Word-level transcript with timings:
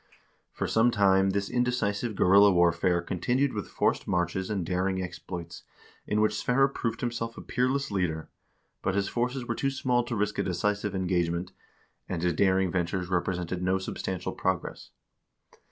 For 0.51 0.65
some 0.67 0.89
time 0.89 1.29
this 1.29 1.47
indecisive 1.47 2.15
guerrilla 2.15 2.51
warfare 2.51 3.03
continued 3.03 3.53
with 3.53 3.67
forced 3.67 4.07
marches 4.07 4.49
and 4.49 4.65
daring 4.65 4.99
exploits 4.99 5.61
in 6.07 6.21
which 6.21 6.33
Sverre 6.33 6.67
proved 6.67 7.01
himself 7.01 7.37
a 7.37 7.41
peerless 7.41 7.91
leader, 7.91 8.27
but 8.81 8.95
his 8.95 9.07
forces 9.07 9.45
were 9.45 9.53
too 9.53 9.69
small 9.69 10.03
to 10.05 10.15
risk 10.15 10.39
a 10.39 10.43
decisive 10.43 10.95
engagement, 10.95 11.51
and 12.09 12.23
his 12.23 12.33
daring 12.33 12.71
ventures 12.71 13.09
represented 13.09 13.61
no 13.61 13.77
sub 13.77 13.97
stantial 13.97 14.35
progress. 14.35 14.89